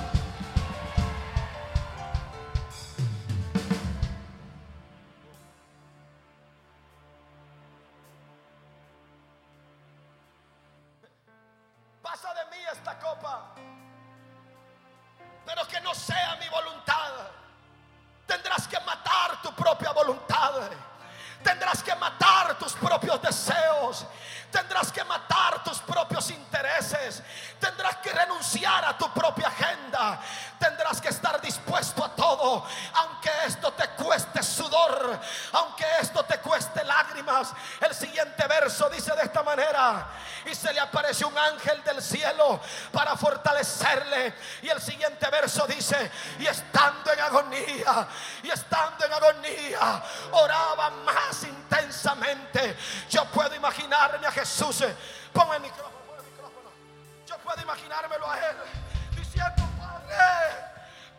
[12.02, 13.54] Pasa de mí esta copa,
[15.46, 17.41] pero que no sea mi voluntad.
[18.32, 20.54] Tendrás que matar tu propia voluntad.
[21.44, 24.06] Tendrás que matar tus propios deseos.
[24.50, 27.22] Tendrás que matar tus propios intereses.
[27.60, 30.18] Tendrás que renunciar a tu propia agenda.
[30.58, 32.64] Tendrás que estar dispuesto a todo.
[32.94, 35.20] Aunque esto te cueste sudor.
[35.52, 36.38] Aunque esto te
[37.80, 40.06] El siguiente verso dice de esta manera.
[40.44, 42.60] Y se le apareció un ángel del cielo
[42.90, 44.34] para fortalecerle.
[44.62, 46.10] Y el siguiente verso dice.
[46.38, 48.08] Y estando en agonía.
[48.42, 50.02] Y estando en agonía.
[50.32, 52.76] Oraba más intensamente.
[53.10, 54.84] Yo puedo imaginarme a Jesús.
[55.32, 56.70] Ponme el micrófono, pon el micrófono.
[57.26, 58.56] Yo puedo imaginármelo a él
[59.16, 60.16] diciendo, Padre,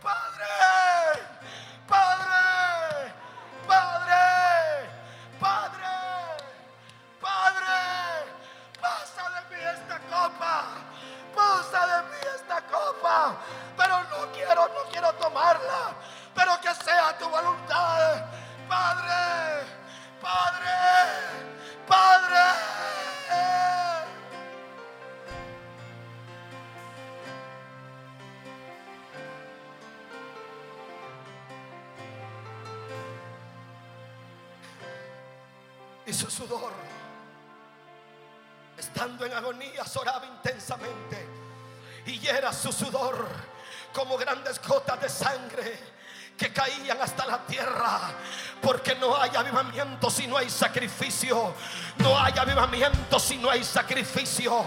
[0.01, 0.45] Padre,
[1.87, 3.13] Padre,
[3.67, 4.89] Padre,
[5.43, 5.83] Padre,
[7.19, 7.75] Padre,
[8.79, 10.63] pasa de mí esta copa,
[11.35, 13.35] pasa de mí esta copa,
[13.75, 15.95] pero no quiero, no quiero tomarla,
[16.33, 18.23] pero que sea tu voluntad,
[18.69, 19.67] Padre,
[20.21, 20.71] Padre,
[21.89, 22.73] Padre.
[36.13, 36.71] Su sudor,
[38.77, 41.27] estando en agonía, oraba intensamente.
[42.05, 43.27] Y era su sudor
[43.93, 45.92] como grandes gotas de sangre
[46.37, 47.99] que caían hasta la tierra.
[48.61, 51.53] Porque no hay avivamiento si no hay sacrificio.
[51.97, 54.65] No hay avivamiento si no hay sacrificio.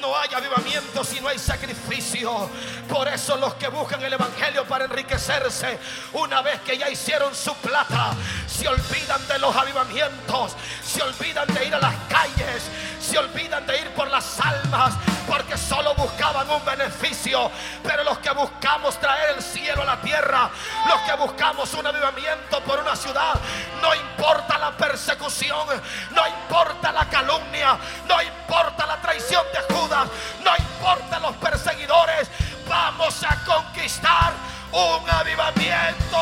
[0.00, 2.50] No hay avivamiento si no hay sacrificio.
[2.88, 5.78] Por eso los que buscan el Evangelio para enriquecerse,
[6.12, 8.14] una vez que ya hicieron su plata,
[8.46, 10.56] se olvidan de los avivamientos.
[10.84, 12.64] Se olvidan de ir a las calles.
[13.00, 14.94] Se olvidan de ir por las almas.
[15.28, 17.50] Porque solo buscaban un beneficio.
[17.82, 19.25] Pero los que buscamos traer
[20.20, 23.34] Los que buscamos un avivamiento por una ciudad.
[23.82, 25.66] No importa la persecución,
[26.10, 27.76] no importa la calumnia,
[28.08, 30.08] no importa la traición de Judas,
[30.42, 32.30] no importa los perseguidores.
[32.68, 34.32] Vamos a conquistar
[34.72, 36.18] un avivamiento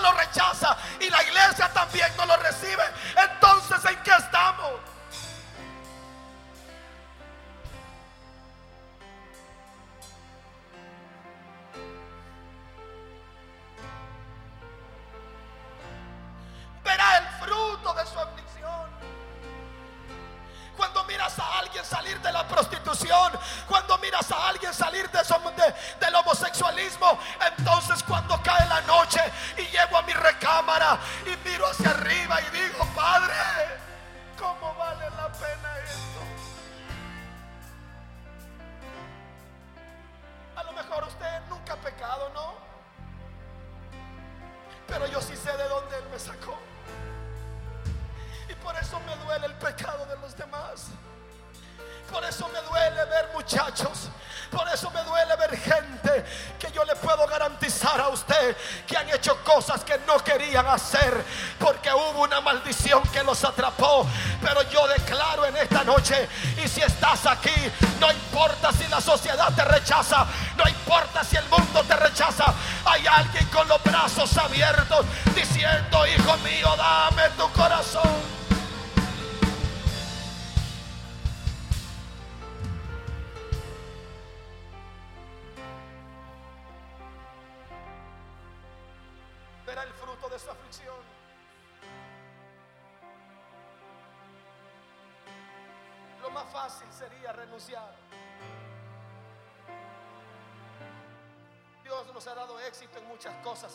[0.00, 2.82] lo rechaza y la iglesia también no lo recibe,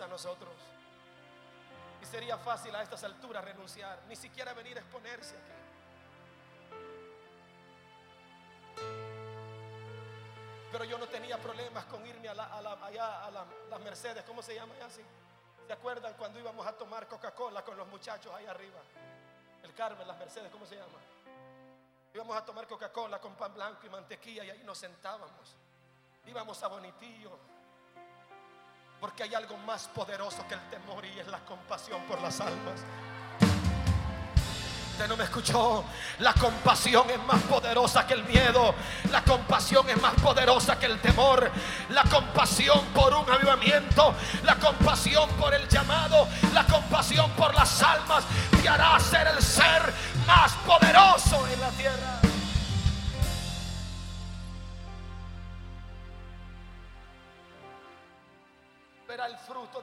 [0.01, 0.53] a nosotros.
[2.01, 5.51] Y sería fácil a estas alturas renunciar, ni siquiera venir a exponerse aquí.
[10.71, 12.31] Pero yo no tenía problemas con irme a
[12.85, 15.01] allá a la- las Mercedes, ¿cómo se llama allá así?
[15.65, 18.79] ¿Se acuerdan cuando íbamos a tomar Coca-Cola con los muchachos ahí arriba?
[19.63, 20.99] El Carmen, las Mercedes, ¿cómo se llama?
[22.13, 25.55] Íbamos a tomar Coca-Cola con pan blanco y mantequilla y ahí nos sentábamos.
[26.25, 27.37] Íbamos a Bonitillo.
[28.99, 32.81] Porque hay algo más poderoso que el temor y es la compasión por las almas.
[34.91, 35.85] Usted no me escuchó.
[36.17, 38.75] La compasión es más poderosa que el miedo.
[39.09, 41.49] La compasión es más poderosa que el temor.
[41.87, 44.13] La compasión por un avivamiento.
[44.43, 46.27] La compasión por el llamado.
[46.53, 48.25] La compasión por las almas
[48.61, 49.93] te hará ser el ser
[50.27, 52.18] más poderoso en la tierra.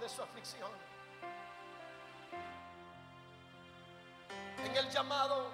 [0.08, 0.70] Su aflicción.
[4.64, 5.50] En el llamado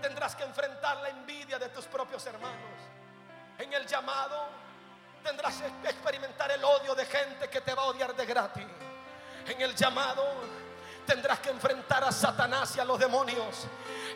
[0.00, 2.80] tendrás que enfrentar la envidia de tus propios hermanos.
[3.58, 4.48] En el llamado
[5.22, 8.66] tendrás que experimentar el odio de gente que te va a odiar de gratis.
[9.46, 10.24] En el llamado
[11.06, 13.66] tendrás que enfrentar a Satanás y a los demonios.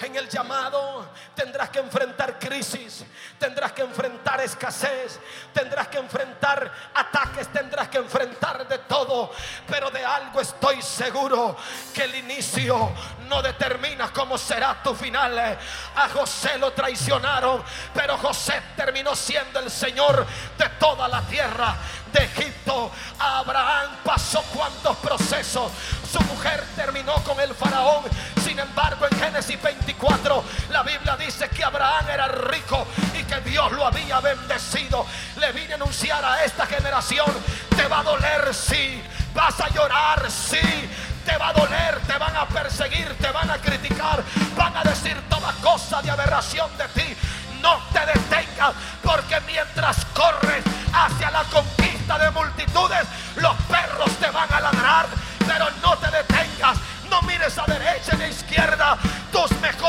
[0.00, 3.04] En el llamado tendrás que enfrentar crisis,
[3.38, 5.20] tendrás que enfrentar escasez,
[5.52, 9.30] tendrás que enfrentar ataques, tendrás que enfrentar de todo.
[9.68, 11.56] Pero de algo estoy seguro,
[11.92, 12.92] que el inicio
[13.28, 15.38] no determina cómo será tu final.
[15.38, 17.62] A José lo traicionaron,
[17.94, 20.26] pero José terminó siendo el Señor
[20.58, 21.76] de toda la tierra
[22.14, 22.90] de Egipto.
[23.18, 25.70] Abraham pasó cuantos procesos.
[26.10, 28.04] Su mujer terminó con el faraón.
[28.42, 32.86] Sin embargo, en Génesis 24, la Biblia dice que Abraham era rico
[33.18, 35.04] y que Dios lo había bendecido.
[35.36, 37.30] Le vine a anunciar a esta generación:
[37.76, 39.02] te va a doler, sí.
[39.34, 40.90] Vas a llorar, sí.
[41.26, 44.22] Te va a doler, te van a perseguir, te van a criticar,
[44.56, 47.16] van a decir toda cosa de aberración de ti.
[47.62, 50.62] No te detengas, porque mientras corres
[50.92, 55.06] hacia la conquista de multitudes, los perros te van a ladrar,
[55.46, 56.76] pero no te detengas,
[57.08, 58.98] no mires a derecha ni a izquierda,
[59.32, 59.83] tus mejores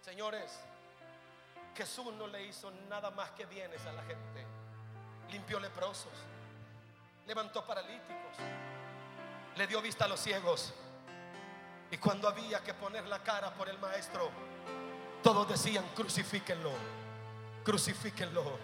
[0.00, 0.58] Señores,
[1.76, 4.46] Jesús no le hizo nada más que bienes a la gente.
[5.30, 6.12] Limpió leprosos,
[7.26, 8.36] levantó paralíticos,
[9.56, 10.72] le dio vista a los ciegos.
[11.90, 14.30] Y cuando había que poner la cara por el maestro,
[15.22, 16.72] todos decían, crucifíquenlo,
[17.64, 18.58] crucifíquenlo.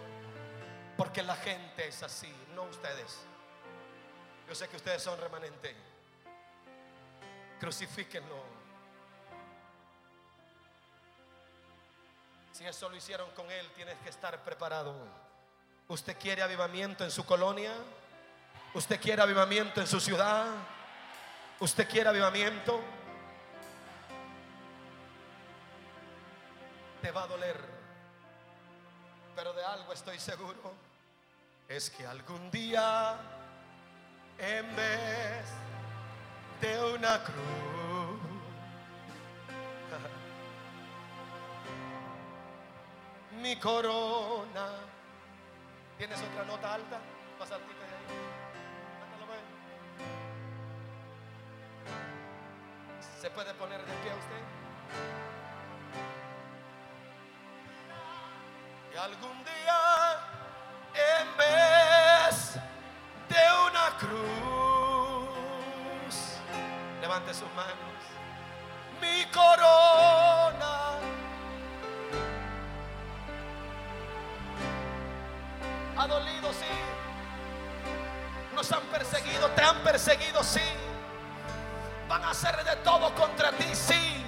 [0.96, 3.26] Porque la gente es así, no ustedes.
[4.48, 5.93] Yo sé que ustedes son remanente.
[7.60, 8.42] Crucifíquenlo.
[12.52, 14.94] Si eso lo hicieron con él, tienes que estar preparado.
[15.88, 17.72] ¿Usted quiere avivamiento en su colonia?
[18.74, 20.46] ¿Usted quiere avivamiento en su ciudad?
[21.60, 22.80] ¿Usted quiere avivamiento?
[27.02, 27.60] Te va a doler.
[29.36, 30.74] Pero de algo estoy seguro.
[31.68, 33.16] Es que algún día,
[34.38, 35.44] en vez
[36.60, 38.20] de una cruz,
[43.42, 44.68] mi corona.
[45.98, 46.98] ¿Tienes otra nota alta?
[47.38, 48.44] Más altita de ahí.
[53.20, 54.42] ¿Se puede poner de pie usted?
[58.92, 59.83] Y algún día,
[67.14, 67.74] levante sus manos.
[69.00, 70.98] Mi corona.
[75.96, 76.66] Ha dolido, sí.
[78.54, 80.60] Nos han perseguido, te han perseguido, sí.
[82.08, 84.24] Van a hacer de todo contra ti, sí.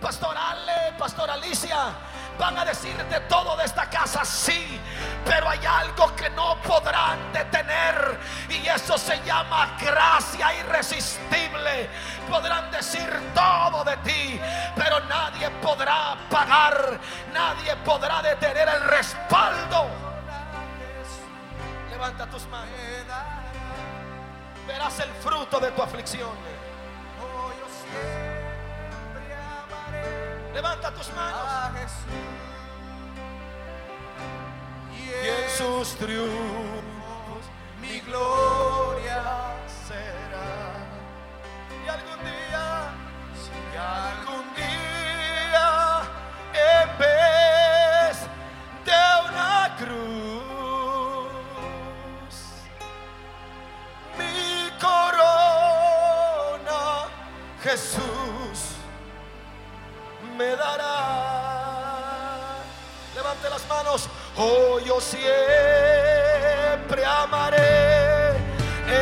[0.00, 1.94] Pastor Ale, Pastor Alicia,
[2.38, 4.78] van a decirte todo de esta casa, sí.
[5.24, 8.18] Pero hay algo que no podrán detener
[8.50, 11.53] y eso se llama gracia irresistible.
[12.28, 14.40] Podrán decir todo de ti,
[14.76, 16.98] pero nadie podrá pagar,
[17.32, 19.86] nadie podrá detener el respaldo.
[21.90, 22.70] Levanta tus manos.
[24.66, 26.30] Verás el fruto de tu aflicción.
[30.54, 31.90] Levanta tus manos.
[34.96, 37.44] Y en sus triunfos
[37.80, 39.53] mi gloria
[57.74, 58.76] Jesús
[60.36, 60.92] me dará.
[63.16, 64.08] Levante las manos.
[64.36, 65.24] Oh, yo siempre
[67.04, 68.36] amaré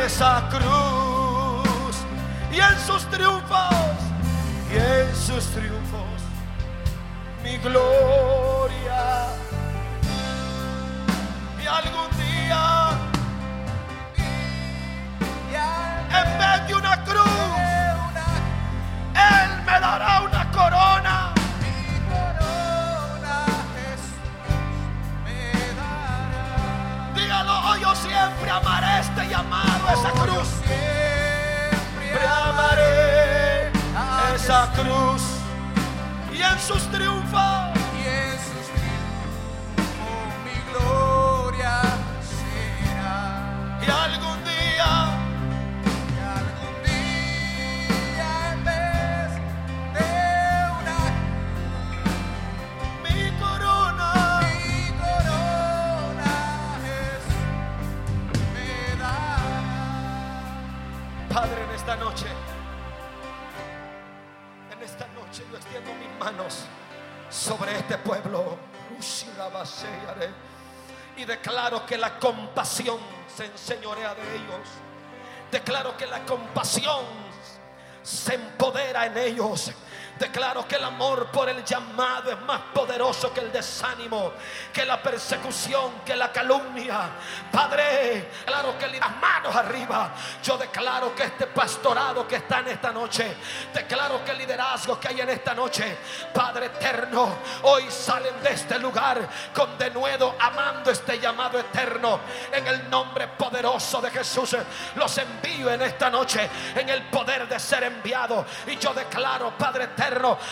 [0.05, 1.97] esa cruz
[2.51, 4.02] y en sus triunfos
[4.73, 6.21] y en sus triunfos
[7.43, 9.27] mi gloria.
[11.61, 12.89] Y algún día
[16.15, 17.23] en vez de una cruz,
[19.13, 21.33] Él me dará una corona.
[21.61, 23.45] mi corona
[23.75, 24.19] Jesús
[25.25, 25.39] me
[25.79, 27.13] dará.
[27.15, 30.47] Dígalo, oh, yo siempre amaré este llamado, esa cruz.
[30.65, 33.02] siempre amaré
[34.43, 35.21] esa cruz
[36.33, 37.62] y en sus triunfos.
[67.29, 68.57] Sobre este pueblo.
[71.17, 72.97] Y declaro que la compasión
[73.35, 74.67] se enseñorea de ellos.
[75.51, 77.05] Declaro que la compasión
[78.01, 79.71] se empodera en ellos.
[80.19, 84.33] Declaro que el amor por el llamado es más poderoso que el desánimo,
[84.71, 87.09] que la persecución, que la calumnia.
[87.51, 90.11] Padre, claro que las manos arriba.
[90.43, 93.35] Yo declaro que este pastorado que está en esta noche,
[93.73, 95.97] declaro que el liderazgo que hay en esta noche,
[96.31, 102.19] Padre eterno, hoy salen de este lugar con denuedo, amando este llamado eterno.
[102.51, 104.55] En el nombre poderoso de Jesús,
[104.95, 108.45] los envío en esta noche en el poder de ser enviado.
[108.67, 110.02] Y yo declaro, Padre eterno,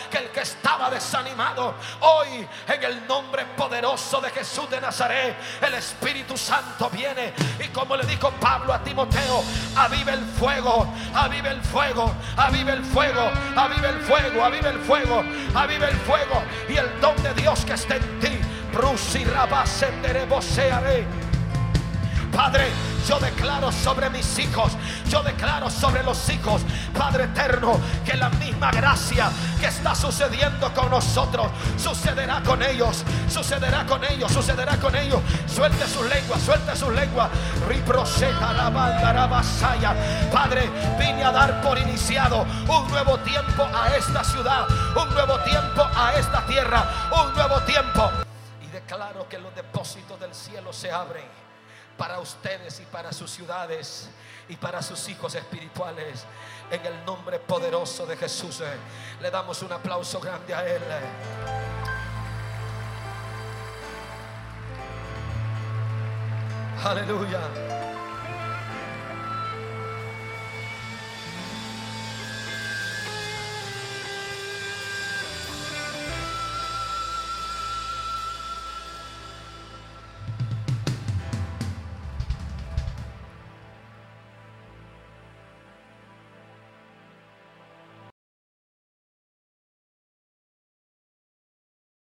[0.10, 5.74] Que el que estaba desanimado, hoy en el nombre poderoso de Jesús de Nazaret, el
[5.74, 9.44] Espíritu Santo viene y como le dijo Pablo a Timoteo,
[9.76, 15.24] avive el fuego, avive el fuego, avive el fuego, avive el fuego, avive el fuego,
[15.54, 18.40] avive el fuego y el don de Dios que está en ti.
[18.74, 21.31] Brusi rabasendereboseare.
[22.32, 22.70] Padre,
[23.08, 24.72] yo declaro sobre mis hijos,
[25.10, 26.62] yo declaro sobre los hijos,
[26.98, 29.30] Padre eterno, que la misma gracia
[29.60, 35.20] que está sucediendo con nosotros, sucederá con ellos, sucederá con ellos, sucederá con ellos.
[35.48, 37.30] Suelte sus lenguas, suelte sus lenguas.
[37.68, 39.02] Riproseta la banda.
[40.32, 45.82] Padre, vine a dar por iniciado un nuevo tiempo a esta ciudad, un nuevo tiempo
[45.96, 48.10] a esta tierra, un nuevo tiempo.
[48.62, 51.41] Y declaro que los depósitos del cielo se abren
[51.98, 54.10] para ustedes y para sus ciudades
[54.48, 56.26] y para sus hijos espirituales.
[56.70, 58.66] En el nombre poderoso de Jesús, eh,
[59.22, 60.82] le damos un aplauso grande a Él.
[66.84, 67.91] Aleluya.